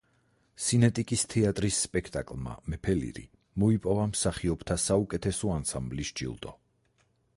სინეტიკის 0.67 1.25
თეატრის 1.33 1.81
სპექტაკლმა 1.87 2.55
„მეფე 2.73 2.95
ლირი“ 3.01 3.25
მოიპოვა 3.65 4.09
მსახიობთა 4.15 4.79
საუკეთესო 4.89 5.53
ანსამბლის 5.61 6.13
ჯილდო. 6.23 6.57